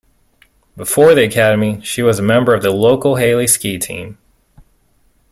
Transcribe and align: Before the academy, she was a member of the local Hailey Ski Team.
Before 0.75 1.13
the 1.13 1.23
academy, 1.23 1.79
she 1.83 2.01
was 2.01 2.17
a 2.17 2.23
member 2.23 2.55
of 2.55 2.63
the 2.63 2.71
local 2.71 3.17
Hailey 3.17 3.45
Ski 3.45 3.77
Team. 3.77 4.17